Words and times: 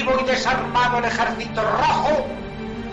vivo 0.00 0.18
y 0.20 0.24
desarmado 0.24 0.98
el 0.98 1.04
ejército 1.04 1.62
rojo, 1.62 2.26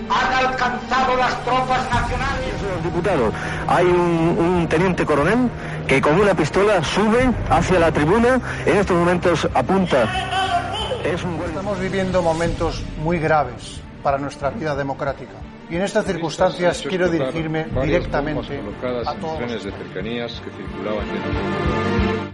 han 0.10 0.46
alcanzado 0.46 1.18
las 1.18 1.44
tropas 1.44 1.90
nacionales. 1.90 2.84
Diputado, 2.84 3.32
hay 3.68 3.86
un, 3.86 4.38
un, 4.40 4.68
teniente 4.68 5.06
coronel 5.06 5.50
que 5.88 6.02
con 6.02 6.20
una 6.20 6.34
pistola 6.34 6.84
sube 6.84 7.30
hacia 7.50 7.80
la 7.80 7.92
tribuna, 7.92 8.40
en 8.66 8.78
estos 8.78 8.98
momentos 8.98 9.48
apunta. 9.54 10.06
Es 11.04 11.24
un... 11.24 11.40
Estamos 11.46 11.80
viviendo 11.80 12.22
momentos 12.22 12.84
muy 13.04 13.20
graves 13.20 13.82
para 14.04 14.18
nuestra 14.18 14.50
vida 14.50 14.76
democrática. 14.76 15.34
Y 15.70 15.76
en 15.76 15.82
estas 15.82 16.06
circunstancias 16.06 16.84
quiero 16.88 17.10
dirigirme 17.10 17.66
directamente 17.84 18.62
a 19.06 19.14
todos. 19.16 19.40
de 19.40 19.72
cercanías 19.72 20.42
que 20.42 20.52
circulaban 20.52 21.06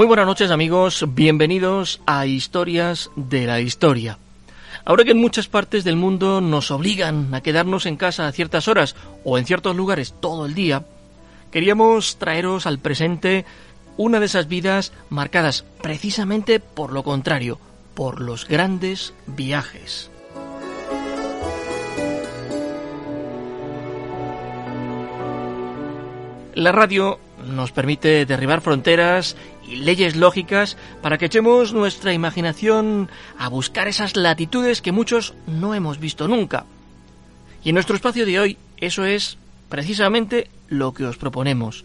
Muy 0.00 0.06
buenas 0.06 0.24
noches 0.24 0.50
amigos, 0.50 1.04
bienvenidos 1.08 2.00
a 2.06 2.24
Historias 2.24 3.10
de 3.16 3.44
la 3.44 3.60
Historia. 3.60 4.16
Ahora 4.86 5.04
que 5.04 5.10
en 5.10 5.18
muchas 5.18 5.46
partes 5.46 5.84
del 5.84 5.96
mundo 5.96 6.40
nos 6.40 6.70
obligan 6.70 7.34
a 7.34 7.42
quedarnos 7.42 7.84
en 7.84 7.98
casa 7.98 8.26
a 8.26 8.32
ciertas 8.32 8.66
horas 8.66 8.96
o 9.24 9.36
en 9.36 9.44
ciertos 9.44 9.76
lugares 9.76 10.14
todo 10.18 10.46
el 10.46 10.54
día, 10.54 10.86
queríamos 11.52 12.16
traeros 12.16 12.64
al 12.64 12.78
presente 12.78 13.44
una 13.98 14.20
de 14.20 14.24
esas 14.24 14.48
vidas 14.48 14.94
marcadas 15.10 15.66
precisamente 15.82 16.60
por 16.60 16.94
lo 16.94 17.02
contrario, 17.02 17.60
por 17.92 18.22
los 18.22 18.48
grandes 18.48 19.12
viajes. 19.26 20.10
La 26.54 26.72
radio 26.72 27.20
nos 27.46 27.72
permite 27.72 28.26
derribar 28.26 28.60
fronteras 28.60 29.36
y 29.66 29.76
leyes 29.76 30.16
lógicas 30.16 30.76
para 31.02 31.18
que 31.18 31.26
echemos 31.26 31.72
nuestra 31.72 32.12
imaginación 32.12 33.08
a 33.38 33.48
buscar 33.48 33.88
esas 33.88 34.16
latitudes 34.16 34.82
que 34.82 34.92
muchos 34.92 35.34
no 35.46 35.74
hemos 35.74 35.98
visto 35.98 36.28
nunca. 36.28 36.66
Y 37.64 37.70
en 37.70 37.74
nuestro 37.74 37.96
espacio 37.96 38.26
de 38.26 38.40
hoy 38.40 38.58
eso 38.78 39.04
es 39.04 39.38
precisamente 39.68 40.50
lo 40.68 40.92
que 40.94 41.04
os 41.04 41.16
proponemos. 41.16 41.84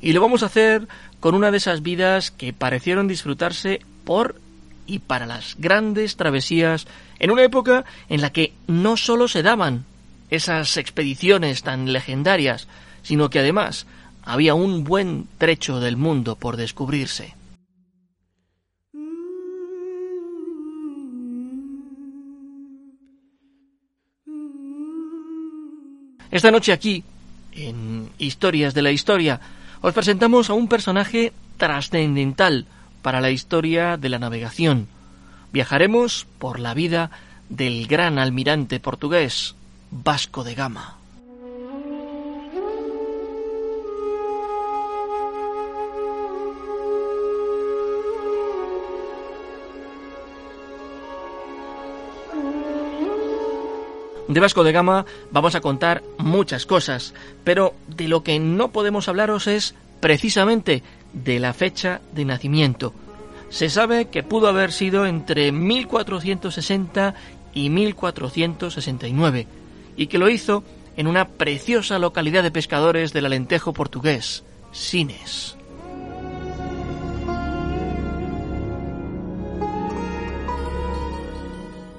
Y 0.00 0.12
lo 0.12 0.20
vamos 0.20 0.42
a 0.42 0.46
hacer 0.46 0.86
con 1.20 1.34
una 1.34 1.50
de 1.50 1.58
esas 1.58 1.82
vidas 1.82 2.30
que 2.30 2.52
parecieron 2.52 3.08
disfrutarse 3.08 3.80
por 4.04 4.40
y 4.86 5.00
para 5.00 5.26
las 5.26 5.56
grandes 5.58 6.16
travesías 6.16 6.86
en 7.18 7.30
una 7.30 7.42
época 7.44 7.84
en 8.08 8.20
la 8.20 8.30
que 8.30 8.54
no 8.66 8.96
solo 8.96 9.28
se 9.28 9.42
daban 9.42 9.84
esas 10.30 10.76
expediciones 10.76 11.62
tan 11.62 11.92
legendarias, 11.92 12.68
sino 13.02 13.30
que 13.30 13.40
además 13.40 13.86
había 14.28 14.54
un 14.54 14.84
buen 14.84 15.26
trecho 15.38 15.80
del 15.80 15.96
mundo 15.96 16.36
por 16.36 16.58
descubrirse. 16.58 17.34
Esta 26.30 26.50
noche 26.50 26.72
aquí, 26.72 27.04
en 27.52 28.10
Historias 28.18 28.74
de 28.74 28.82
la 28.82 28.90
Historia, 28.90 29.40
os 29.80 29.94
presentamos 29.94 30.50
a 30.50 30.52
un 30.52 30.68
personaje 30.68 31.32
trascendental 31.56 32.66
para 33.00 33.22
la 33.22 33.30
historia 33.30 33.96
de 33.96 34.10
la 34.10 34.18
navegación. 34.18 34.88
Viajaremos 35.54 36.26
por 36.38 36.60
la 36.60 36.74
vida 36.74 37.10
del 37.48 37.86
gran 37.86 38.18
almirante 38.18 38.78
portugués 38.78 39.54
Vasco 39.90 40.44
de 40.44 40.54
Gama. 40.54 40.97
De 54.28 54.40
Vasco 54.40 54.62
de 54.62 54.72
Gama 54.72 55.06
vamos 55.30 55.54
a 55.54 55.62
contar 55.62 56.02
muchas 56.18 56.66
cosas, 56.66 57.14
pero 57.44 57.74
de 57.88 58.08
lo 58.08 58.22
que 58.22 58.38
no 58.38 58.70
podemos 58.72 59.08
hablaros 59.08 59.46
es 59.46 59.74
precisamente 60.00 60.82
de 61.14 61.38
la 61.38 61.54
fecha 61.54 62.02
de 62.12 62.26
nacimiento. 62.26 62.92
Se 63.48 63.70
sabe 63.70 64.08
que 64.08 64.22
pudo 64.22 64.48
haber 64.48 64.72
sido 64.72 65.06
entre 65.06 65.50
1460 65.50 67.14
y 67.54 67.70
1469, 67.70 69.46
y 69.96 70.06
que 70.08 70.18
lo 70.18 70.28
hizo 70.28 70.62
en 70.98 71.06
una 71.06 71.28
preciosa 71.28 71.98
localidad 71.98 72.42
de 72.42 72.50
pescadores 72.50 73.14
del 73.14 73.24
Alentejo 73.24 73.72
portugués, 73.72 74.44
Sines. 74.72 75.56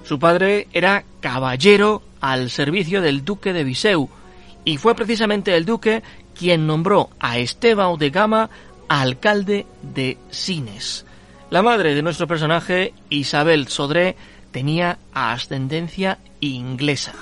Su 0.04 0.20
padre 0.20 0.68
era 0.74 1.04
caballero 1.20 2.04
al 2.22 2.50
servicio 2.50 3.02
del 3.02 3.24
duque 3.26 3.54
de 3.54 3.64
Viseu, 3.64 4.10
y 4.66 4.78
fue 4.78 4.96
precisamente 4.96 5.56
el 5.56 5.66
duque 5.66 6.04
quien 6.38 6.68
nombró 6.68 7.10
a 7.20 7.38
Estebao 7.38 7.98
de 7.98 8.10
Gama 8.10 8.50
alcalde 8.88 9.66
de 9.82 10.18
Sines. 10.32 11.06
La 11.50 11.62
madre 11.62 11.96
de 11.96 12.02
nuestro 12.02 12.28
personaje, 12.28 12.94
Isabel 13.10 13.68
Sodré, 13.68 14.16
tenía 14.52 14.98
ascendencia 15.14 16.20
inglesa. 16.40 17.14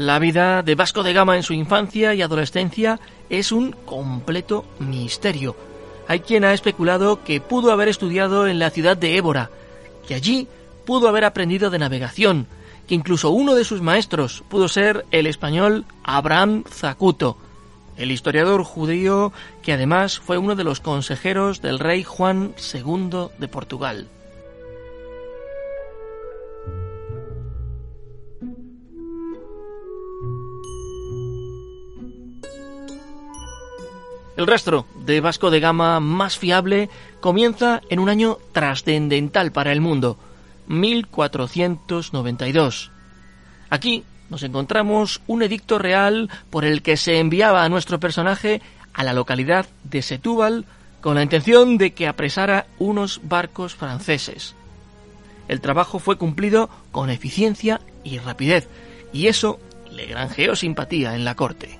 La 0.00 0.18
vida 0.18 0.62
de 0.62 0.76
Vasco 0.76 1.02
de 1.02 1.12
Gama 1.12 1.36
en 1.36 1.42
su 1.42 1.52
infancia 1.52 2.14
y 2.14 2.22
adolescencia 2.22 2.98
es 3.28 3.52
un 3.52 3.72
completo 3.72 4.64
misterio. 4.78 5.54
Hay 6.08 6.20
quien 6.20 6.42
ha 6.42 6.54
especulado 6.54 7.22
que 7.22 7.42
pudo 7.42 7.70
haber 7.70 7.88
estudiado 7.88 8.46
en 8.46 8.58
la 8.58 8.70
ciudad 8.70 8.96
de 8.96 9.18
Évora, 9.18 9.50
que 10.08 10.14
allí 10.14 10.48
pudo 10.86 11.06
haber 11.06 11.26
aprendido 11.26 11.68
de 11.68 11.78
navegación, 11.78 12.46
que 12.88 12.94
incluso 12.94 13.28
uno 13.28 13.54
de 13.54 13.64
sus 13.64 13.82
maestros 13.82 14.42
pudo 14.48 14.68
ser 14.68 15.04
el 15.10 15.26
español 15.26 15.84
Abraham 16.02 16.64
Zacuto, 16.66 17.36
el 17.98 18.10
historiador 18.10 18.64
judío 18.64 19.34
que 19.62 19.74
además 19.74 20.18
fue 20.18 20.38
uno 20.38 20.54
de 20.54 20.64
los 20.64 20.80
consejeros 20.80 21.60
del 21.60 21.78
rey 21.78 22.04
Juan 22.04 22.54
II 22.72 23.28
de 23.36 23.48
Portugal. 23.48 24.08
El 34.36 34.46
rastro 34.46 34.86
de 35.04 35.20
Vasco 35.20 35.50
de 35.50 35.58
Gama 35.60 36.00
más 36.00 36.38
fiable 36.38 36.88
comienza 37.20 37.82
en 37.90 37.98
un 37.98 38.08
año 38.08 38.38
trascendental 38.52 39.52
para 39.52 39.72
el 39.72 39.80
mundo, 39.80 40.16
1492. 40.68 42.90
Aquí 43.68 44.04
nos 44.30 44.42
encontramos 44.44 45.20
un 45.26 45.42
edicto 45.42 45.78
real 45.78 46.30
por 46.50 46.64
el 46.64 46.82
que 46.82 46.96
se 46.96 47.18
enviaba 47.18 47.64
a 47.64 47.68
nuestro 47.68 47.98
personaje 47.98 48.62
a 48.94 49.02
la 49.04 49.12
localidad 49.12 49.66
de 49.84 50.02
Setúbal 50.02 50.64
con 51.00 51.16
la 51.16 51.22
intención 51.22 51.78
de 51.78 51.92
que 51.92 52.06
apresara 52.06 52.66
unos 52.78 53.20
barcos 53.24 53.74
franceses. 53.74 54.54
El 55.48 55.60
trabajo 55.60 55.98
fue 55.98 56.16
cumplido 56.16 56.70
con 56.92 57.10
eficiencia 57.10 57.80
y 58.04 58.18
rapidez, 58.18 58.68
y 59.12 59.26
eso 59.26 59.58
le 59.90 60.06
granjeó 60.06 60.54
simpatía 60.54 61.16
en 61.16 61.24
la 61.24 61.34
corte. 61.34 61.79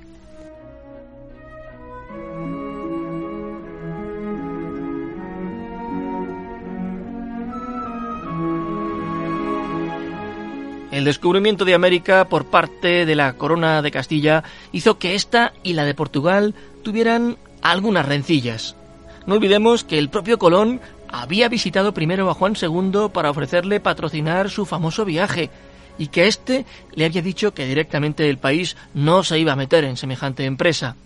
El 11.00 11.06
descubrimiento 11.06 11.64
de 11.64 11.72
América 11.72 12.26
por 12.28 12.44
parte 12.44 13.06
de 13.06 13.14
la 13.14 13.32
corona 13.32 13.80
de 13.80 13.90
Castilla 13.90 14.44
hizo 14.70 14.98
que 14.98 15.14
esta 15.14 15.54
y 15.62 15.72
la 15.72 15.86
de 15.86 15.94
Portugal 15.94 16.54
tuvieran 16.82 17.38
algunas 17.62 18.04
rencillas. 18.04 18.76
No 19.24 19.36
olvidemos 19.36 19.82
que 19.82 19.98
el 19.98 20.10
propio 20.10 20.38
Colón 20.38 20.78
había 21.08 21.48
visitado 21.48 21.94
primero 21.94 22.28
a 22.28 22.34
Juan 22.34 22.52
II 22.54 23.08
para 23.14 23.30
ofrecerle 23.30 23.80
patrocinar 23.80 24.50
su 24.50 24.66
famoso 24.66 25.06
viaje, 25.06 25.48
y 25.96 26.08
que 26.08 26.26
éste 26.26 26.66
le 26.94 27.06
había 27.06 27.22
dicho 27.22 27.54
que 27.54 27.64
directamente 27.64 28.28
el 28.28 28.36
país 28.36 28.76
no 28.92 29.22
se 29.22 29.38
iba 29.38 29.54
a 29.54 29.56
meter 29.56 29.84
en 29.84 29.96
semejante 29.96 30.44
empresa. 30.44 30.96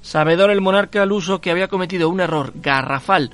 Sabedor 0.00 0.50
el 0.50 0.60
monarca 0.60 1.00
al 1.00 1.12
uso 1.12 1.40
que 1.40 1.52
había 1.52 1.68
cometido 1.68 2.08
un 2.08 2.18
error 2.18 2.54
garrafal 2.56 3.30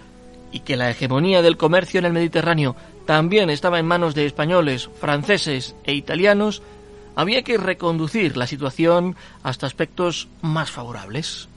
y 0.53 0.61
que 0.61 0.77
la 0.77 0.91
hegemonía 0.91 1.41
del 1.41 1.57
comercio 1.57 1.99
en 1.99 2.05
el 2.05 2.13
Mediterráneo 2.13 2.77
también 3.09 3.49
estaba 3.49 3.79
en 3.79 3.87
manos 3.87 4.15
de 4.15 4.27
españoles, 4.27 4.91
franceses 5.01 5.75
e 5.85 5.95
italianos, 5.95 6.61
había 7.17 7.43
que 7.43 7.57
reconducir 7.57 8.37
la 8.37 8.47
situación 8.47 9.17
hasta 9.43 9.67
aspectos 9.67 10.29
más 10.43 10.71
favorables. 10.71 11.49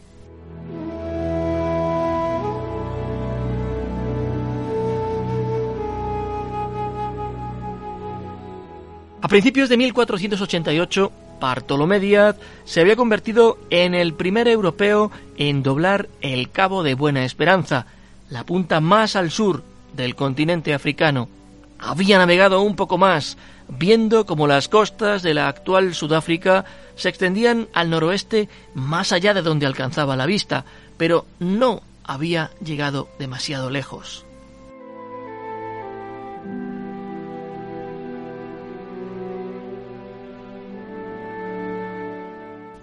A 9.21 9.27
principios 9.27 9.67
de 9.67 9.75
1488, 9.75 11.11
Bartolomé 11.41 11.99
Díaz 11.99 12.37
se 12.63 12.79
había 12.79 12.95
convertido 12.95 13.57
en 13.69 13.93
el 13.93 14.13
primer 14.13 14.47
europeo 14.47 15.11
en 15.35 15.63
doblar 15.63 16.07
el 16.21 16.49
Cabo 16.49 16.81
de 16.81 16.93
Buena 16.93 17.25
Esperanza, 17.25 17.87
la 18.29 18.45
punta 18.45 18.79
más 18.79 19.17
al 19.17 19.31
sur 19.31 19.65
del 19.93 20.15
continente 20.15 20.73
africano. 20.73 21.40
Había 21.81 22.19
navegado 22.19 22.61
un 22.61 22.75
poco 22.75 22.97
más, 22.97 23.37
viendo 23.67 24.25
cómo 24.25 24.47
las 24.47 24.67
costas 24.67 25.23
de 25.23 25.33
la 25.33 25.47
actual 25.47 25.95
Sudáfrica 25.95 26.63
se 26.95 27.09
extendían 27.09 27.67
al 27.73 27.89
noroeste 27.89 28.49
más 28.75 29.11
allá 29.11 29.33
de 29.33 29.41
donde 29.41 29.65
alcanzaba 29.65 30.15
la 30.15 30.27
vista, 30.27 30.63
pero 30.97 31.25
no 31.39 31.81
había 32.03 32.51
llegado 32.63 33.09
demasiado 33.17 33.69
lejos. 33.69 34.25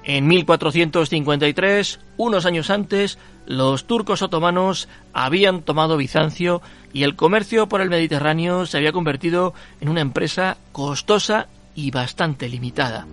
En 0.08 0.26
1453, 0.26 2.00
unos 2.16 2.46
años 2.46 2.70
antes, 2.70 3.18
los 3.44 3.84
turcos 3.84 4.22
otomanos 4.22 4.88
habían 5.12 5.60
tomado 5.60 5.98
Bizancio 5.98 6.62
y 6.94 7.02
el 7.02 7.14
comercio 7.14 7.68
por 7.68 7.82
el 7.82 7.90
Mediterráneo 7.90 8.64
se 8.64 8.78
había 8.78 8.92
convertido 8.92 9.52
en 9.82 9.90
una 9.90 10.00
empresa 10.00 10.56
costosa 10.72 11.48
y 11.74 11.90
bastante 11.90 12.48
limitada. 12.48 13.06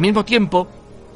Al 0.00 0.06
mismo 0.06 0.24
tiempo, 0.24 0.66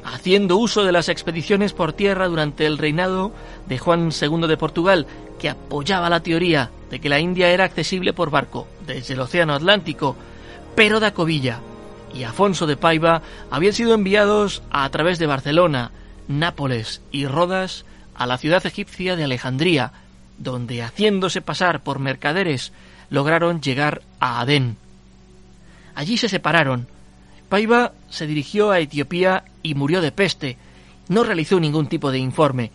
haciendo 0.03 0.57
uso 0.57 0.83
de 0.83 0.91
las 0.91 1.09
expediciones 1.09 1.73
por 1.73 1.93
tierra 1.93 2.27
durante 2.27 2.67
el 2.67 2.77
reinado 2.77 3.31
de 3.67 3.79
Juan 3.79 4.11
II 4.11 4.47
de 4.47 4.57
Portugal, 4.57 5.07
que 5.39 5.49
apoyaba 5.49 6.07
la 6.07 6.19
teoría 6.19 6.69
de 6.91 6.99
que 6.99 7.09
la 7.09 7.19
India 7.19 7.49
era 7.49 7.63
accesible 7.63 8.13
por 8.13 8.29
barco 8.29 8.67
desde 8.85 9.15
el 9.15 9.21
Océano 9.21 9.55
Atlántico, 9.55 10.15
pero 10.75 10.99
da 10.99 11.15
Covilla 11.15 11.61
y 12.13 12.25
Afonso 12.25 12.67
de 12.67 12.77
Paiva 12.77 13.23
habían 13.49 13.73
sido 13.73 13.95
enviados 13.95 14.61
a 14.69 14.87
través 14.91 15.17
de 15.17 15.25
Barcelona, 15.25 15.89
Nápoles 16.27 17.01
y 17.11 17.25
Rodas 17.25 17.85
a 18.13 18.27
la 18.27 18.37
ciudad 18.37 18.63
egipcia 18.67 19.15
de 19.15 19.23
Alejandría, 19.23 19.93
donde 20.37 20.83
haciéndose 20.83 21.41
pasar 21.41 21.81
por 21.81 21.97
mercaderes 21.97 22.71
lograron 23.09 23.61
llegar 23.61 24.03
a 24.19 24.41
Adén. 24.41 24.77
Allí 25.95 26.17
se 26.17 26.29
separaron, 26.29 26.87
Paiva 27.49 27.93
se 28.09 28.27
dirigió 28.27 28.71
a 28.71 28.79
Etiopía 28.79 29.43
y 29.61 29.75
murió 29.75 30.01
de 30.01 30.11
peste. 30.11 30.57
No 31.07 31.23
realizó 31.23 31.59
ningún 31.59 31.87
tipo 31.87 32.11
de 32.11 32.19
informe. 32.19 32.71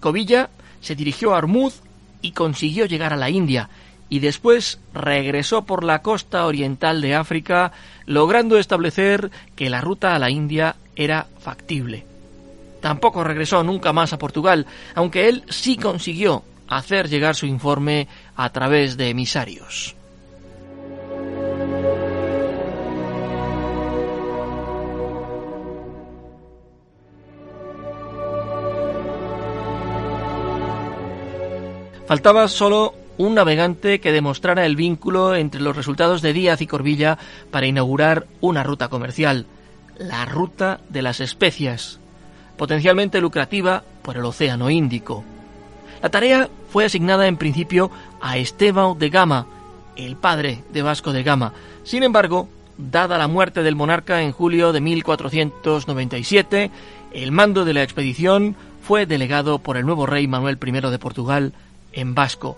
Covilla 0.00 0.50
se 0.80 0.94
dirigió 0.94 1.34
a 1.34 1.38
Armuz 1.38 1.82
y 2.20 2.32
consiguió 2.32 2.86
llegar 2.86 3.12
a 3.12 3.16
la 3.16 3.30
India, 3.30 3.68
y 4.08 4.20
después 4.20 4.78
regresó 4.94 5.64
por 5.64 5.84
la 5.84 6.02
costa 6.02 6.46
oriental 6.46 7.00
de 7.00 7.14
África, 7.14 7.72
logrando 8.06 8.58
establecer 8.58 9.30
que 9.56 9.70
la 9.70 9.80
ruta 9.80 10.14
a 10.14 10.18
la 10.18 10.30
India 10.30 10.76
era 10.94 11.26
factible. 11.40 12.06
Tampoco 12.80 13.24
regresó 13.24 13.62
nunca 13.62 13.92
más 13.92 14.12
a 14.12 14.18
Portugal, 14.18 14.66
aunque 14.94 15.28
él 15.28 15.44
sí 15.48 15.76
consiguió 15.76 16.42
hacer 16.68 17.08
llegar 17.08 17.36
su 17.36 17.46
informe 17.46 18.08
a 18.36 18.50
través 18.50 18.96
de 18.96 19.08
emisarios. 19.10 19.94
Faltaba 32.12 32.46
solo 32.48 32.92
un 33.16 33.34
navegante 33.34 33.98
que 33.98 34.12
demostrara 34.12 34.66
el 34.66 34.76
vínculo 34.76 35.34
entre 35.34 35.62
los 35.62 35.74
resultados 35.74 36.20
de 36.20 36.34
Díaz 36.34 36.60
y 36.60 36.66
Corvilla 36.66 37.16
para 37.50 37.66
inaugurar 37.66 38.26
una 38.42 38.62
ruta 38.62 38.88
comercial, 38.88 39.46
la 39.96 40.26
ruta 40.26 40.80
de 40.90 41.00
las 41.00 41.20
especias, 41.20 42.00
potencialmente 42.58 43.18
lucrativa 43.22 43.82
por 44.02 44.18
el 44.18 44.26
Océano 44.26 44.68
Índico. 44.68 45.24
La 46.02 46.10
tarea 46.10 46.50
fue 46.68 46.84
asignada 46.84 47.26
en 47.28 47.38
principio 47.38 47.90
a 48.20 48.36
Esteban 48.36 48.98
de 48.98 49.08
Gama, 49.08 49.46
el 49.96 50.16
padre 50.16 50.64
de 50.70 50.82
Vasco 50.82 51.14
de 51.14 51.22
Gama. 51.22 51.54
Sin 51.82 52.02
embargo, 52.02 52.46
dada 52.76 53.16
la 53.16 53.26
muerte 53.26 53.62
del 53.62 53.74
monarca 53.74 54.20
en 54.20 54.32
julio 54.32 54.74
de 54.74 54.82
1497, 54.82 56.70
el 57.14 57.32
mando 57.32 57.64
de 57.64 57.72
la 57.72 57.82
expedición 57.82 58.54
fue 58.82 59.06
delegado 59.06 59.60
por 59.60 59.78
el 59.78 59.86
nuevo 59.86 60.04
rey 60.04 60.28
Manuel 60.28 60.58
I 60.62 60.72
de 60.72 60.98
Portugal 60.98 61.54
en 61.92 62.14
vasco, 62.14 62.56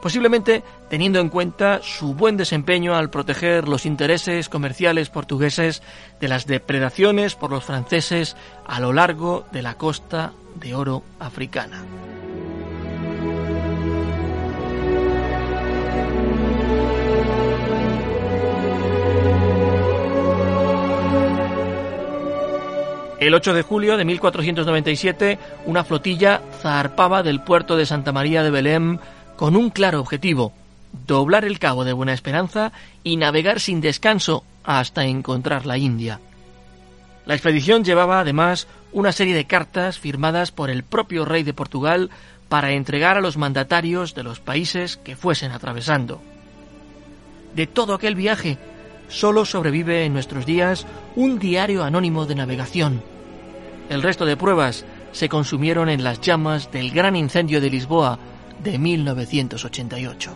posiblemente 0.00 0.62
teniendo 0.90 1.20
en 1.20 1.28
cuenta 1.28 1.80
su 1.82 2.14
buen 2.14 2.36
desempeño 2.36 2.94
al 2.94 3.10
proteger 3.10 3.68
los 3.68 3.86
intereses 3.86 4.48
comerciales 4.48 5.10
portugueses 5.10 5.82
de 6.20 6.28
las 6.28 6.46
depredaciones 6.46 7.34
por 7.34 7.50
los 7.50 7.64
franceses 7.64 8.36
a 8.66 8.80
lo 8.80 8.92
largo 8.92 9.46
de 9.52 9.62
la 9.62 9.74
costa 9.74 10.32
de 10.56 10.74
oro 10.74 11.02
africana. 11.18 11.82
El 23.24 23.32
8 23.32 23.54
de 23.54 23.62
julio 23.62 23.96
de 23.96 24.04
1497, 24.04 25.38
una 25.64 25.82
flotilla 25.82 26.42
zarpaba 26.60 27.22
del 27.22 27.40
puerto 27.40 27.74
de 27.74 27.86
Santa 27.86 28.12
María 28.12 28.42
de 28.42 28.50
Belém 28.50 28.98
con 29.36 29.56
un 29.56 29.70
claro 29.70 29.98
objetivo, 29.98 30.52
doblar 31.06 31.46
el 31.46 31.58
cabo 31.58 31.86
de 31.86 31.94
Buena 31.94 32.12
Esperanza 32.12 32.70
y 33.02 33.16
navegar 33.16 33.60
sin 33.60 33.80
descanso 33.80 34.44
hasta 34.62 35.06
encontrar 35.06 35.64
la 35.64 35.78
India. 35.78 36.20
La 37.24 37.32
expedición 37.32 37.82
llevaba 37.82 38.20
además 38.20 38.66
una 38.92 39.10
serie 39.10 39.34
de 39.34 39.46
cartas 39.46 39.98
firmadas 39.98 40.52
por 40.52 40.68
el 40.68 40.82
propio 40.82 41.24
rey 41.24 41.44
de 41.44 41.54
Portugal 41.54 42.10
para 42.50 42.72
entregar 42.72 43.16
a 43.16 43.22
los 43.22 43.38
mandatarios 43.38 44.14
de 44.14 44.22
los 44.22 44.40
países 44.40 44.98
que 44.98 45.16
fuesen 45.16 45.52
atravesando. 45.52 46.20
De 47.54 47.66
todo 47.66 47.94
aquel 47.94 48.16
viaje, 48.16 48.58
solo 49.08 49.46
sobrevive 49.46 50.04
en 50.04 50.12
nuestros 50.12 50.44
días 50.44 50.86
un 51.16 51.38
diario 51.38 51.84
anónimo 51.84 52.26
de 52.26 52.34
navegación, 52.34 53.13
el 53.88 54.02
resto 54.02 54.26
de 54.26 54.36
pruebas 54.36 54.84
se 55.12 55.28
consumieron 55.28 55.88
en 55.88 56.04
las 56.04 56.20
llamas 56.20 56.70
del 56.72 56.90
gran 56.90 57.16
incendio 57.16 57.60
de 57.60 57.70
Lisboa 57.70 58.18
de 58.62 58.78
1988. 58.78 60.30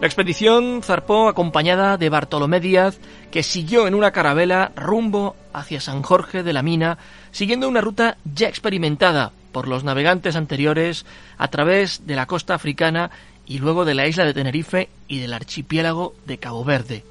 La 0.00 0.06
expedición 0.06 0.82
zarpó 0.84 1.28
acompañada 1.28 1.96
de 1.96 2.10
Bartolomé 2.10 2.60
Díaz, 2.60 3.00
que 3.30 3.42
siguió 3.42 3.88
en 3.88 3.94
una 3.94 4.12
carabela 4.12 4.70
rumbo 4.76 5.34
hacia 5.52 5.80
San 5.80 6.02
Jorge 6.02 6.42
de 6.42 6.52
la 6.52 6.62
Mina, 6.62 6.98
siguiendo 7.30 7.66
una 7.66 7.80
ruta 7.80 8.16
ya 8.24 8.46
experimentada 8.46 9.32
por 9.56 9.68
los 9.68 9.84
navegantes 9.84 10.36
anteriores 10.36 11.06
a 11.38 11.48
través 11.48 12.06
de 12.06 12.14
la 12.14 12.26
costa 12.26 12.52
africana 12.52 13.10
y 13.46 13.58
luego 13.58 13.86
de 13.86 13.94
la 13.94 14.06
isla 14.06 14.26
de 14.26 14.34
Tenerife 14.34 14.90
y 15.08 15.18
del 15.18 15.32
archipiélago 15.32 16.14
de 16.26 16.36
Cabo 16.36 16.62
Verde. 16.62 17.04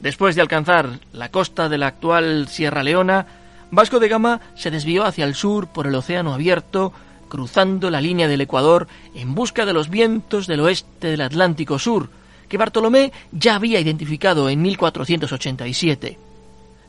Después 0.00 0.34
de 0.34 0.40
alcanzar 0.42 0.98
la 1.12 1.30
costa 1.30 1.68
de 1.68 1.78
la 1.78 1.86
actual 1.86 2.48
Sierra 2.48 2.82
Leona, 2.82 3.24
Vasco 3.70 4.00
de 4.00 4.08
Gama 4.08 4.40
se 4.56 4.72
desvió 4.72 5.04
hacia 5.04 5.24
el 5.24 5.36
sur 5.36 5.68
por 5.68 5.86
el 5.86 5.94
océano 5.94 6.34
abierto, 6.34 6.92
cruzando 7.28 7.88
la 7.88 8.00
línea 8.00 8.26
del 8.26 8.40
Ecuador 8.40 8.88
en 9.14 9.36
busca 9.36 9.64
de 9.64 9.74
los 9.74 9.90
vientos 9.90 10.48
del 10.48 10.58
oeste 10.58 11.06
del 11.06 11.20
Atlántico 11.20 11.78
Sur, 11.78 12.10
que 12.48 12.58
Bartolomé 12.58 13.12
ya 13.30 13.54
había 13.54 13.78
identificado 13.78 14.48
en 14.48 14.60
1487. 14.60 16.31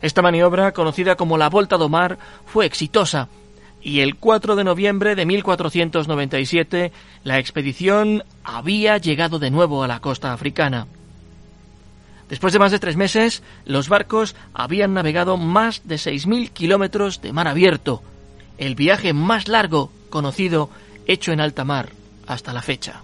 Esta 0.03 0.21
maniobra, 0.21 0.73
conocida 0.73 1.15
como 1.15 1.37
la 1.37 1.49
Volta 1.49 1.77
do 1.77 1.87
Mar, 1.87 2.17
fue 2.45 2.65
exitosa 2.65 3.29
y 3.81 4.01
el 4.01 4.17
4 4.17 4.57
de 4.57 4.65
noviembre 4.65 5.15
de 5.15 5.25
1497 5.25 6.91
la 7.23 7.39
expedición 7.39 8.25
había 8.43 8.97
llegado 8.97 9.39
de 9.39 9.49
nuevo 9.49 9.81
a 9.81 9.87
la 9.87 10.01
costa 10.01 10.33
africana. 10.33 10.87
Después 12.27 12.51
de 12.51 12.59
más 12.59 12.73
de 12.73 12.79
tres 12.79 12.97
meses, 12.97 13.43
los 13.63 13.87
barcos 13.87 14.35
habían 14.53 14.93
navegado 14.93 15.37
más 15.37 15.83
de 15.85 15.95
6.000 15.95 16.49
kilómetros 16.49 17.21
de 17.21 17.31
mar 17.31 17.47
abierto, 17.47 18.03
el 18.57 18.75
viaje 18.75 19.13
más 19.13 19.47
largo 19.47 19.89
conocido 20.09 20.69
hecho 21.07 21.31
en 21.31 21.39
alta 21.39 21.63
mar 21.63 21.91
hasta 22.27 22.51
la 22.51 22.61
fecha. 22.61 23.03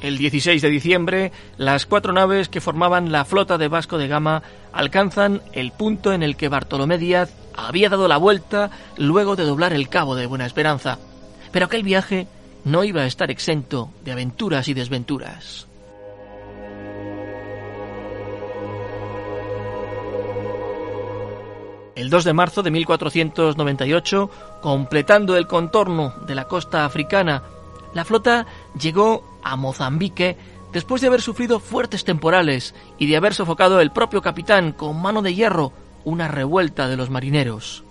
El 0.00 0.16
16 0.16 0.62
de 0.62 0.70
diciembre, 0.70 1.32
las 1.58 1.84
cuatro 1.84 2.14
naves 2.14 2.48
que 2.48 2.62
formaban 2.62 3.12
la 3.12 3.26
flota 3.26 3.58
de 3.58 3.68
Vasco 3.68 3.98
de 3.98 4.08
Gama 4.08 4.42
alcanzan 4.72 5.42
el 5.52 5.72
punto 5.72 6.14
en 6.14 6.22
el 6.22 6.36
que 6.36 6.48
Bartolomé 6.48 6.96
Díaz 6.96 7.34
había 7.54 7.90
dado 7.90 8.08
la 8.08 8.16
vuelta 8.16 8.70
luego 8.96 9.36
de 9.36 9.44
doblar 9.44 9.74
el 9.74 9.90
cabo 9.90 10.14
de 10.14 10.24
Buena 10.24 10.46
Esperanza. 10.46 10.98
Pero 11.52 11.66
aquel 11.66 11.82
viaje 11.82 12.26
no 12.64 12.82
iba 12.84 13.02
a 13.02 13.06
estar 13.06 13.30
exento 13.30 13.90
de 14.02 14.12
aventuras 14.12 14.68
y 14.68 14.74
desventuras. 14.74 15.66
El 21.94 22.08
2 22.08 22.24
de 22.24 22.32
marzo 22.32 22.62
de 22.62 22.70
1498, 22.70 24.30
completando 24.62 25.36
el 25.36 25.46
contorno 25.46 26.14
de 26.26 26.34
la 26.34 26.44
costa 26.44 26.86
africana, 26.86 27.42
la 27.92 28.04
flota 28.04 28.46
llegó 28.78 29.24
a 29.42 29.56
Mozambique 29.56 30.36
después 30.72 31.00
de 31.00 31.08
haber 31.08 31.22
sufrido 31.22 31.60
fuertes 31.60 32.04
temporales 32.04 32.74
y 32.98 33.06
de 33.06 33.16
haber 33.16 33.34
sofocado 33.34 33.80
el 33.80 33.90
propio 33.90 34.22
capitán 34.22 34.72
con 34.72 35.00
mano 35.00 35.22
de 35.22 35.34
hierro 35.34 35.72
una 36.04 36.28
revuelta 36.28 36.88
de 36.88 36.96
los 36.96 37.10
marineros. 37.10 37.84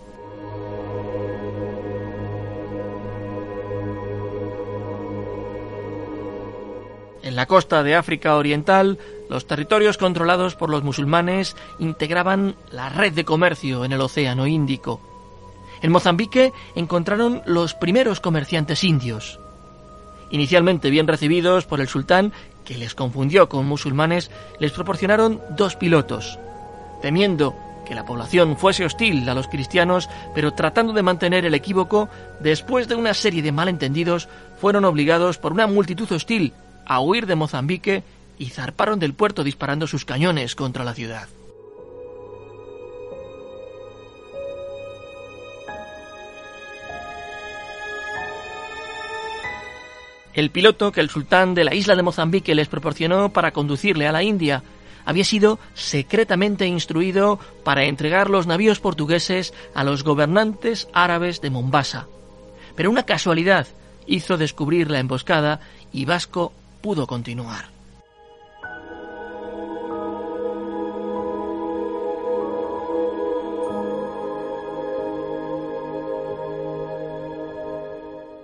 En 7.22 7.36
la 7.36 7.46
costa 7.46 7.84
de 7.84 7.96
África 7.96 8.36
Oriental, 8.36 8.98
los 9.30 9.46
territorios 9.46 9.98
controlados 9.98 10.56
por 10.56 10.70
los 10.70 10.84
musulmanes 10.84 11.56
integraban 11.78 12.56
la 12.72 12.90
red 12.90 13.14
de 13.14 13.26
comercio 13.26 13.86
en 13.86 13.92
el 13.92 14.02
Océano 14.02 14.48
Índico. 14.48 15.00
En 15.82 15.92
Mozambique 15.92 16.54
encontraron 16.76 17.42
los 17.46 17.76
primeros 17.76 18.20
comerciantes 18.20 18.84
indios. 18.84 19.40
Inicialmente 20.32 20.90
bien 20.90 21.08
recibidos 21.08 21.66
por 21.66 21.82
el 21.82 21.88
sultán, 21.88 22.34
que 22.66 22.78
les 22.78 22.94
confundió 22.94 23.50
con 23.50 23.66
musulmanes, 23.66 24.30
les 24.60 24.72
proporcionaron 24.72 25.42
dos 25.58 25.76
pilotos. 25.76 26.38
Temiendo 27.02 27.56
que 27.88 27.96
la 27.96 28.06
población 28.06 28.56
fuese 28.56 28.86
hostil 28.86 29.28
a 29.28 29.34
los 29.34 29.48
cristianos, 29.48 30.08
pero 30.36 30.54
tratando 30.54 30.94
de 30.94 31.02
mantener 31.02 31.46
el 31.46 31.56
equívoco, 31.56 32.08
después 32.40 32.88
de 32.88 32.96
una 32.96 33.16
serie 33.16 33.42
de 33.42 33.52
malentendidos, 33.52 34.30
fueron 34.62 34.86
obligados 34.86 35.40
por 35.40 35.52
una 35.52 35.66
multitud 35.66 36.12
hostil 36.12 36.54
a 36.86 37.02
huir 37.02 37.26
de 37.26 37.36
Mozambique 37.36 38.04
y 38.38 38.50
zarparon 38.50 39.00
del 39.00 39.16
puerto 39.16 39.44
disparando 39.44 39.88
sus 39.88 40.06
cañones 40.06 40.56
contra 40.56 40.84
la 40.84 40.94
ciudad. 40.94 41.28
El 50.40 50.52
piloto 50.52 50.94
que 50.94 51.02
el 51.02 51.10
sultán 51.10 51.54
de 51.54 51.66
la 51.66 51.76
isla 51.76 51.98
de 51.98 52.02
Mozambique 52.02 52.56
les 52.56 52.70
proporcionó 52.70 53.28
para 53.28 53.52
conducirle 53.52 54.08
a 54.08 54.14
la 54.14 54.24
India 54.24 54.64
había 55.04 55.26
sido 55.26 55.60
secretamente 55.74 56.66
instruido 56.66 57.42
para 57.66 57.84
entregar 57.84 58.30
los 58.30 58.48
navíos 58.48 58.80
portugueses 58.80 59.54
a 59.76 59.84
los 59.84 60.06
gobernantes 60.06 60.88
árabes 60.94 61.42
de 61.42 61.50
Mombasa. 61.50 62.08
Pero 62.78 62.90
una 62.90 63.04
casualidad 63.04 63.68
hizo 64.08 64.38
descubrir 64.38 64.90
la 64.90 65.00
emboscada 65.00 65.60
y 65.92 66.06
Vasco 66.06 66.54
pudo 66.80 67.06
continuar. 67.06 67.79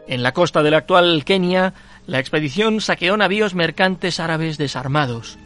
En 0.08 0.22
la 0.22 0.34
costa 0.34 0.62
del 0.62 0.76
actual 0.76 1.24
Kenia, 1.26 1.74
la 2.06 2.20
expedición 2.20 2.80
saqueó 2.80 3.18
navíos 3.18 3.56
mercantes 3.56 4.20
árabes 4.20 4.58
desarmados. 4.58 5.38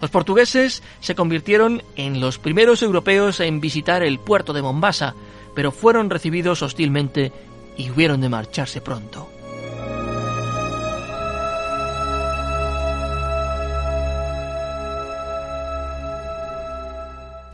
Los 0.00 0.10
portugueses 0.10 0.82
se 1.00 1.14
convirtieron 1.14 1.82
en 1.96 2.20
los 2.20 2.38
primeros 2.38 2.82
europeos 2.82 3.40
en 3.40 3.60
visitar 3.60 4.02
el 4.02 4.18
puerto 4.18 4.54
de 4.54 4.62
Mombasa, 4.62 5.14
pero 5.54 5.72
fueron 5.72 6.08
recibidos 6.08 6.62
hostilmente 6.62 7.32
y 7.76 7.90
hubieron 7.90 8.22
de 8.22 8.30
marcharse 8.30 8.80
pronto. 8.80 9.28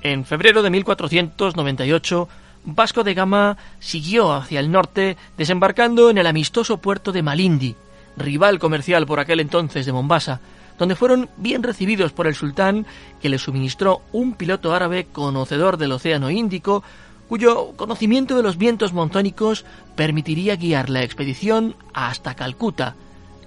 En 0.02 0.24
febrero 0.24 0.62
de 0.62 0.70
1498, 0.70 2.28
Vasco 2.66 3.04
de 3.04 3.14
Gama 3.14 3.56
siguió 3.78 4.32
hacia 4.32 4.58
el 4.58 4.72
norte, 4.72 5.16
desembarcando 5.38 6.10
en 6.10 6.18
el 6.18 6.26
amistoso 6.26 6.78
puerto 6.78 7.12
de 7.12 7.22
Malindi, 7.22 7.76
rival 8.16 8.58
comercial 8.58 9.06
por 9.06 9.20
aquel 9.20 9.38
entonces 9.38 9.86
de 9.86 9.92
Mombasa, 9.92 10.40
donde 10.76 10.96
fueron 10.96 11.30
bien 11.36 11.62
recibidos 11.62 12.12
por 12.12 12.26
el 12.26 12.34
sultán, 12.34 12.84
que 13.22 13.28
le 13.28 13.38
suministró 13.38 14.02
un 14.12 14.34
piloto 14.34 14.74
árabe 14.74 15.06
conocedor 15.10 15.76
del 15.76 15.92
Océano 15.92 16.28
Índico, 16.28 16.82
cuyo 17.28 17.72
conocimiento 17.76 18.36
de 18.36 18.42
los 18.42 18.58
vientos 18.58 18.92
monzónicos 18.92 19.64
permitiría 19.94 20.56
guiar 20.56 20.90
la 20.90 21.04
expedición 21.04 21.76
hasta 21.94 22.34
Calcuta, 22.34 22.96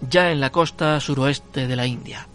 ya 0.10 0.32
en 0.32 0.40
la 0.40 0.50
costa 0.50 0.98
suroeste 1.02 1.68
de 1.68 1.76
la 1.76 1.86
India. 1.86 2.28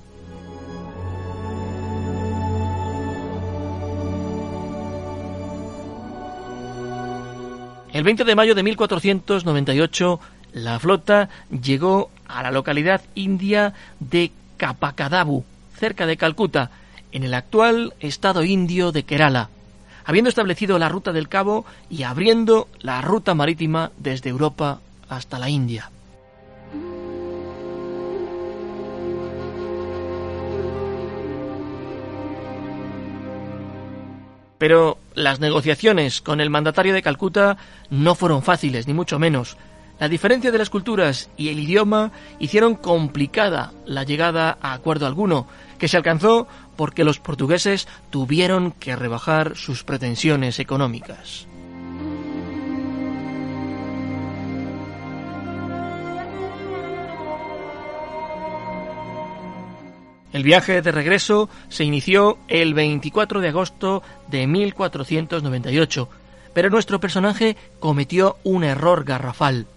El 7.95 8.03
20 8.03 8.25
de 8.25 8.35
mayo 8.35 8.57
de 8.57 8.65
1498, 8.65 10.21
la 10.53 10.81
flota 10.81 11.29
llegó 11.63 12.11
a 12.27 12.43
la 12.43 12.51
localidad 12.51 13.03
india 13.15 13.73
de 14.01 14.33
Kapakadabu, 14.57 15.45
cerca 15.79 16.05
de 16.05 16.17
Calcuta, 16.17 16.73
en 17.13 17.23
el 17.23 17.35
actual 17.35 17.95
estado 18.01 18.43
indio 18.43 18.91
de 18.91 19.05
Kerala, 19.05 19.49
habiendo 20.05 20.29
establecido 20.29 20.77
la 20.81 20.89
ruta 20.89 21.13
del 21.13 21.29
Cabo 21.29 21.67
y 21.89 22.03
abriendo 22.03 22.67
la 22.81 23.01
ruta 23.01 23.33
marítima 23.37 23.93
desde 23.97 24.31
Europa 24.31 24.81
hasta 25.09 25.39
la 25.39 25.49
India. 25.49 25.93
Pero 34.65 34.97
las 35.13 35.41
negociaciones 35.41 36.23
con 36.23 36.41
el 36.41 36.49
mandatario 36.49 36.95
de 36.95 37.03
Calcuta 37.03 37.59
no 37.91 38.15
fueron 38.15 38.43
fáciles, 38.43 38.87
ni 38.87 38.95
mucho 38.95 39.19
menos. 39.19 39.59
La 40.01 40.09
diferencia 40.09 40.51
de 40.51 40.57
las 40.57 40.71
culturas 40.71 41.29
y 41.37 41.51
el 41.51 41.59
idioma 41.59 42.13
hicieron 42.39 42.75
complicada 42.75 43.75
la 43.85 44.05
llegada 44.05 44.57
a 44.63 44.73
acuerdo 44.73 45.07
alguno, 45.07 45.47
que 45.77 45.87
se 45.87 45.99
alcanzó 45.99 46.49
porque 46.79 47.05
los 47.05 47.19
portugueses 47.19 47.87
tuvieron 48.09 48.73
que 48.73 48.97
rebajar 48.97 49.55
sus 49.55 49.85
pretensiones 49.85 50.59
económicas. 50.59 51.47
El 60.35 60.43
viaje 60.43 60.83
de 60.83 60.91
regreso 60.91 61.49
se 61.69 61.85
inició 61.85 62.39
el 62.49 62.75
24 62.75 63.41
de 63.41 63.51
agosto 63.51 64.03
de 64.27 64.49
1498, 64.49 66.09
pero 66.53 66.71
nuestro 66.71 66.99
personaje 66.99 67.57
cometió 67.79 68.37
un 68.43 68.65
error 68.65 69.05
garrafal. 69.05 69.69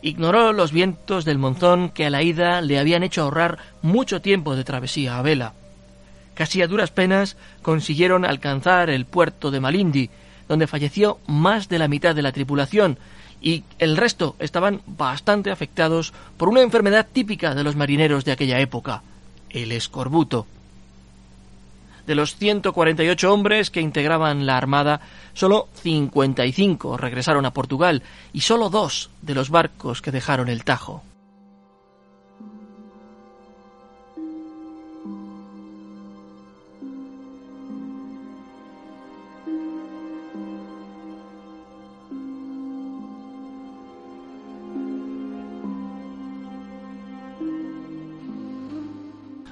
Ignoró 0.00 0.54
los 0.54 0.72
vientos 0.72 1.26
del 1.26 1.36
monzón 1.36 1.90
que 1.90 2.06
a 2.06 2.10
la 2.10 2.22
ida 2.22 2.62
le 2.62 2.78
habían 2.78 3.02
hecho 3.02 3.20
ahorrar 3.20 3.58
mucho 3.82 4.22
tiempo 4.22 4.56
de 4.56 4.64
travesía 4.64 5.18
a 5.18 5.22
vela. 5.22 5.52
Casi 6.32 6.62
a 6.62 6.68
duras 6.68 6.90
penas 6.90 7.36
consiguieron 7.60 8.24
alcanzar 8.24 8.88
el 8.88 9.04
puerto 9.04 9.50
de 9.50 9.60
Malindi, 9.60 10.08
donde 10.48 10.66
falleció 10.66 11.18
más 11.26 11.68
de 11.68 11.80
la 11.80 11.88
mitad 11.88 12.14
de 12.14 12.22
la 12.22 12.32
tripulación, 12.32 12.98
y 13.42 13.62
el 13.78 13.98
resto 13.98 14.36
estaban 14.38 14.80
bastante 14.86 15.50
afectados 15.50 16.14
por 16.38 16.48
una 16.48 16.62
enfermedad 16.62 17.06
típica 17.12 17.54
de 17.54 17.62
los 17.62 17.76
marineros 17.76 18.24
de 18.24 18.32
aquella 18.32 18.58
época, 18.60 19.02
el 19.50 19.72
escorbuto. 19.72 20.46
De 22.06 22.14
los 22.14 22.36
148 22.36 23.32
hombres 23.32 23.70
que 23.70 23.82
integraban 23.82 24.46
la 24.46 24.56
Armada, 24.56 25.00
solo 25.34 25.68
55 25.82 26.96
regresaron 26.96 27.44
a 27.44 27.52
Portugal 27.52 28.02
y 28.32 28.40
solo 28.40 28.70
dos 28.70 29.10
de 29.20 29.34
los 29.34 29.50
barcos 29.50 30.00
que 30.00 30.10
dejaron 30.10 30.48
el 30.48 30.64
Tajo. 30.64 31.02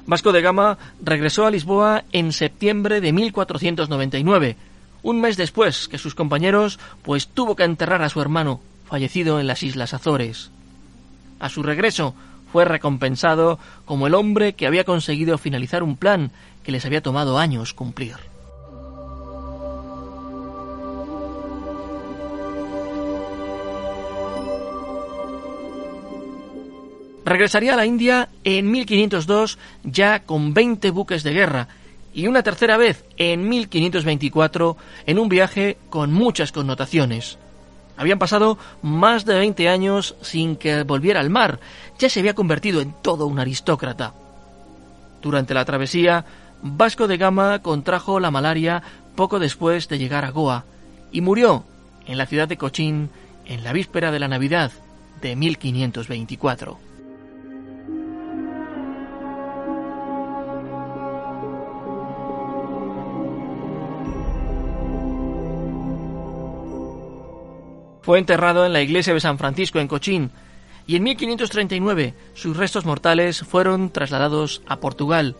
Vasco 0.06 0.30
de 0.30 0.40
Gama 0.40 0.78
regresó 1.02 1.46
a 1.46 1.50
Lisboa 1.50 2.04
en 2.12 2.32
septiembre 2.32 3.00
de 3.00 3.12
1499, 3.12 4.56
un 5.02 5.20
mes 5.20 5.36
después 5.36 5.88
que 5.88 5.98
sus 5.98 6.14
compañeros, 6.14 6.78
pues 7.02 7.26
tuvo 7.26 7.56
que 7.56 7.64
enterrar 7.64 8.02
a 8.02 8.08
su 8.08 8.20
hermano, 8.20 8.60
fallecido 8.88 9.40
en 9.40 9.48
las 9.48 9.64
Islas 9.64 9.94
Azores. 9.94 10.50
A 11.40 11.48
su 11.48 11.64
regreso 11.64 12.14
fue 12.52 12.64
recompensado 12.64 13.58
como 13.84 14.06
el 14.06 14.14
hombre 14.14 14.52
que 14.54 14.68
había 14.68 14.84
conseguido 14.84 15.38
finalizar 15.38 15.82
un 15.82 15.96
plan 15.96 16.30
que 16.62 16.72
les 16.72 16.86
había 16.86 17.02
tomado 17.02 17.38
años 17.38 17.74
cumplir. 17.74 18.14
Regresaría 27.26 27.74
a 27.74 27.76
la 27.76 27.86
India 27.86 28.28
en 28.44 28.70
1502 28.70 29.58
ya 29.82 30.20
con 30.20 30.54
20 30.54 30.90
buques 30.90 31.24
de 31.24 31.32
guerra 31.32 31.66
y 32.14 32.28
una 32.28 32.44
tercera 32.44 32.76
vez 32.76 33.04
en 33.16 33.48
1524 33.48 34.76
en 35.06 35.18
un 35.18 35.28
viaje 35.28 35.76
con 35.90 36.12
muchas 36.12 36.52
connotaciones. 36.52 37.36
Habían 37.96 38.20
pasado 38.20 38.58
más 38.80 39.24
de 39.24 39.34
20 39.34 39.68
años 39.68 40.14
sin 40.22 40.54
que 40.54 40.84
volviera 40.84 41.18
al 41.18 41.28
mar, 41.28 41.58
ya 41.98 42.08
se 42.08 42.20
había 42.20 42.36
convertido 42.36 42.80
en 42.80 42.94
todo 43.02 43.26
un 43.26 43.40
aristócrata. 43.40 44.14
Durante 45.20 45.52
la 45.52 45.64
travesía, 45.64 46.24
Vasco 46.62 47.08
de 47.08 47.16
Gama 47.16 47.58
contrajo 47.58 48.20
la 48.20 48.30
malaria 48.30 48.84
poco 49.16 49.40
después 49.40 49.88
de 49.88 49.98
llegar 49.98 50.24
a 50.24 50.30
Goa 50.30 50.64
y 51.10 51.22
murió 51.22 51.64
en 52.06 52.18
la 52.18 52.26
ciudad 52.26 52.46
de 52.46 52.56
Cochín 52.56 53.10
en 53.46 53.64
la 53.64 53.72
víspera 53.72 54.12
de 54.12 54.20
la 54.20 54.28
Navidad 54.28 54.70
de 55.20 55.34
1524. 55.34 56.85
Fue 68.06 68.20
enterrado 68.20 68.64
en 68.64 68.72
la 68.72 68.82
iglesia 68.82 69.12
de 69.14 69.18
San 69.18 69.36
Francisco 69.36 69.80
en 69.80 69.88
Cochín 69.88 70.30
y 70.86 70.94
en 70.94 71.02
1539 71.02 72.14
sus 72.34 72.56
restos 72.56 72.84
mortales 72.84 73.40
fueron 73.40 73.90
trasladados 73.90 74.62
a 74.68 74.76
Portugal, 74.76 75.34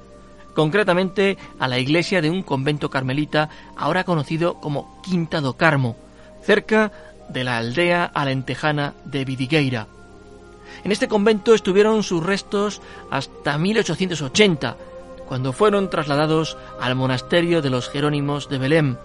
concretamente 0.52 1.38
a 1.60 1.68
la 1.68 1.78
iglesia 1.78 2.20
de 2.20 2.28
un 2.28 2.42
convento 2.42 2.90
carmelita 2.90 3.50
ahora 3.76 4.02
conocido 4.02 4.54
como 4.54 5.00
Quinta 5.04 5.40
do 5.40 5.56
Carmo, 5.56 5.94
cerca 6.42 6.90
de 7.28 7.44
la 7.44 7.58
aldea 7.58 8.04
alentejana 8.04 8.94
de 9.04 9.24
Vidigueira. 9.24 9.86
En 10.82 10.90
este 10.90 11.06
convento 11.06 11.54
estuvieron 11.54 12.02
sus 12.02 12.20
restos 12.20 12.82
hasta 13.12 13.58
1880, 13.58 14.76
cuando 15.28 15.52
fueron 15.52 15.88
trasladados 15.88 16.56
al 16.80 16.96
monasterio 16.96 17.62
de 17.62 17.70
los 17.70 17.88
Jerónimos 17.88 18.48
de 18.48 18.58
Belém, 18.58 18.96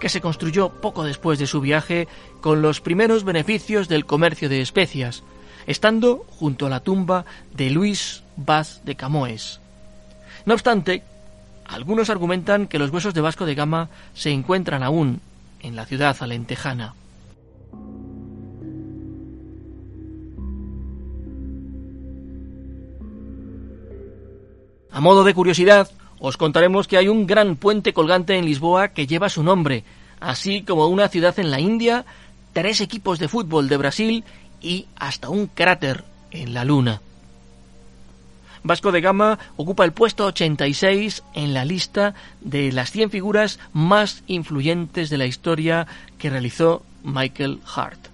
que 0.00 0.08
se 0.08 0.20
construyó 0.20 0.70
poco 0.80 1.04
después 1.04 1.38
de 1.38 1.46
su 1.46 1.60
viaje 1.60 2.08
con 2.40 2.62
los 2.62 2.80
primeros 2.80 3.22
beneficios 3.22 3.88
del 3.88 4.06
comercio 4.06 4.48
de 4.48 4.60
especias, 4.60 5.22
estando 5.66 6.24
junto 6.30 6.66
a 6.66 6.70
la 6.70 6.80
tumba 6.80 7.24
de 7.54 7.70
Luis 7.70 8.24
Vaz 8.36 8.80
de 8.84 8.96
Camoes. 8.96 9.60
No 10.46 10.54
obstante, 10.54 11.04
algunos 11.66 12.10
argumentan 12.10 12.66
que 12.66 12.78
los 12.78 12.90
huesos 12.90 13.14
de 13.14 13.20
Vasco 13.20 13.46
de 13.46 13.54
Gama 13.54 13.90
se 14.14 14.30
encuentran 14.30 14.82
aún 14.82 15.20
en 15.60 15.76
la 15.76 15.86
ciudad 15.86 16.16
alentejana. 16.18 16.94
A 24.92 25.00
modo 25.00 25.22
de 25.22 25.34
curiosidad, 25.34 25.88
os 26.20 26.36
contaremos 26.36 26.86
que 26.86 26.98
hay 26.98 27.08
un 27.08 27.26
gran 27.26 27.56
puente 27.56 27.92
colgante 27.92 28.36
en 28.36 28.44
Lisboa 28.44 28.88
que 28.88 29.06
lleva 29.06 29.30
su 29.30 29.42
nombre, 29.42 29.84
así 30.20 30.62
como 30.62 30.86
una 30.86 31.08
ciudad 31.08 31.38
en 31.38 31.50
la 31.50 31.60
India, 31.60 32.04
tres 32.52 32.80
equipos 32.80 33.18
de 33.18 33.28
fútbol 33.28 33.68
de 33.68 33.78
Brasil 33.78 34.24
y 34.60 34.86
hasta 34.96 35.30
un 35.30 35.46
cráter 35.46 36.04
en 36.30 36.52
la 36.52 36.64
Luna. 36.64 37.00
Vasco 38.62 38.92
de 38.92 39.00
Gama 39.00 39.38
ocupa 39.56 39.86
el 39.86 39.92
puesto 39.92 40.26
86 40.26 41.22
en 41.32 41.54
la 41.54 41.64
lista 41.64 42.14
de 42.42 42.70
las 42.72 42.90
100 42.90 43.10
figuras 43.10 43.58
más 43.72 44.22
influyentes 44.26 45.08
de 45.08 45.16
la 45.16 45.24
historia 45.24 45.86
que 46.18 46.28
realizó 46.28 46.82
Michael 47.02 47.60
Hart. 47.74 48.09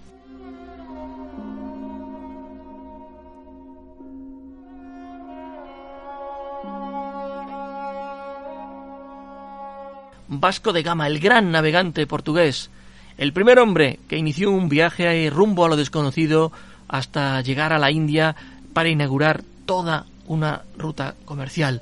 Vasco 10.39 10.73
de 10.73 10.83
Gama, 10.83 11.07
el 11.07 11.19
gran 11.19 11.51
navegante 11.51 12.07
portugués, 12.07 12.69
el 13.17 13.33
primer 13.33 13.59
hombre 13.59 13.99
que 14.07 14.17
inició 14.17 14.51
un 14.51 14.69
viaje 14.69 15.29
rumbo 15.29 15.65
a 15.65 15.69
lo 15.69 15.75
desconocido 15.75 16.51
hasta 16.87 17.41
llegar 17.41 17.73
a 17.73 17.79
la 17.79 17.91
India 17.91 18.35
para 18.73 18.89
inaugurar 18.89 19.43
toda 19.65 20.05
una 20.27 20.61
ruta 20.77 21.15
comercial. 21.25 21.81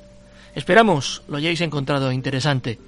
Esperamos 0.54 1.22
lo 1.28 1.36
hayáis 1.36 1.60
encontrado 1.60 2.12
interesante. 2.12 2.78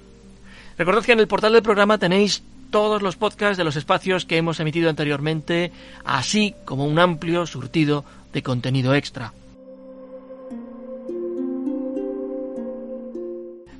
Recordad 0.77 1.03
que 1.03 1.11
en 1.11 1.19
el 1.19 1.27
portal 1.27 1.53
del 1.53 1.61
programa 1.61 1.97
tenéis 1.97 2.41
todos 2.71 3.01
los 3.01 3.15
podcasts 3.15 3.57
de 3.57 3.63
los 3.63 3.75
espacios 3.75 4.25
que 4.25 4.37
hemos 4.37 4.59
emitido 4.59 4.89
anteriormente, 4.89 5.71
así 6.05 6.55
como 6.65 6.85
un 6.85 6.99
amplio 6.99 7.45
surtido 7.45 8.05
de 8.33 8.43
contenido 8.43 8.95
extra. 8.95 9.33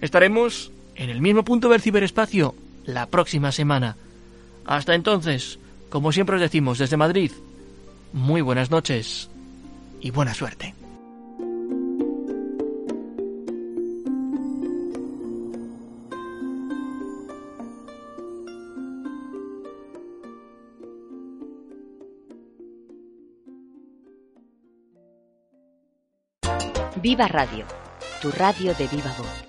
Estaremos 0.01 0.71
en 0.99 1.09
el 1.09 1.21
mismo 1.21 1.43
punto 1.43 1.69
del 1.69 1.81
ciberespacio 1.81 2.53
la 2.85 3.05
próxima 3.05 3.53
semana. 3.53 3.95
Hasta 4.65 4.93
entonces, 4.93 5.57
como 5.89 6.11
siempre 6.11 6.35
os 6.35 6.41
decimos 6.41 6.77
desde 6.77 6.97
Madrid, 6.97 7.31
muy 8.11 8.41
buenas 8.41 8.69
noches 8.69 9.29
y 10.01 10.11
buena 10.11 10.33
suerte. 10.33 10.75
Viva 27.01 27.29
Radio, 27.29 27.65
tu 28.21 28.29
radio 28.31 28.73
de 28.75 28.87
viva 28.87 29.15
voz. 29.17 29.48